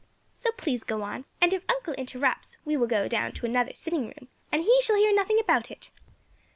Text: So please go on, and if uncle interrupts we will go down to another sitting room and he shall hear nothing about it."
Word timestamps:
So 0.33 0.49
please 0.57 0.83
go 0.83 1.03
on, 1.03 1.25
and 1.39 1.53
if 1.53 1.63
uncle 1.69 1.93
interrupts 1.93 2.57
we 2.65 2.75
will 2.75 2.87
go 2.87 3.07
down 3.07 3.33
to 3.33 3.45
another 3.45 3.75
sitting 3.75 4.05
room 4.05 4.29
and 4.51 4.63
he 4.63 4.79
shall 4.81 4.95
hear 4.97 5.13
nothing 5.13 5.39
about 5.39 5.69
it." 5.69 5.91